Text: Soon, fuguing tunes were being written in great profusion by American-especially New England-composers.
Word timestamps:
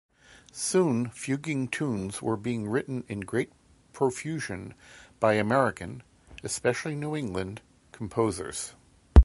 Soon, 0.51 1.11
fuguing 1.11 1.67
tunes 1.67 2.23
were 2.23 2.35
being 2.35 2.67
written 2.67 3.03
in 3.07 3.19
great 3.19 3.51
profusion 3.93 4.73
by 5.19 5.33
American-especially 5.35 6.95
New 6.95 7.15
England-composers. 7.15 8.73